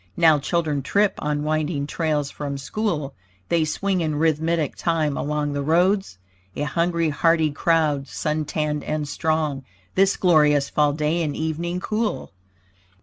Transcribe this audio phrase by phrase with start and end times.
[0.17, 3.13] Now children trip on winding trails from school;
[3.49, 6.17] They swing in rhythmic time along the roads;
[6.55, 9.63] A hungry, hearty crowd, suntanned and strong.
[9.93, 12.31] This glorious fall day in evening cool.